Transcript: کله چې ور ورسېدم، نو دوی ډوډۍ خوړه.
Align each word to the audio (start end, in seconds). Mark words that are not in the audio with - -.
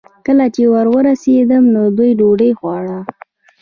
کله 0.25 0.45
چې 0.55 0.63
ور 0.73 0.87
ورسېدم، 0.93 1.63
نو 1.73 1.81
دوی 1.97 2.11
ډوډۍ 2.19 2.51
خوړه. 2.59 2.99